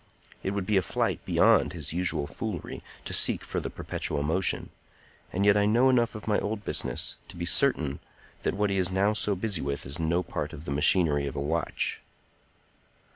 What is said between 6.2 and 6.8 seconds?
my old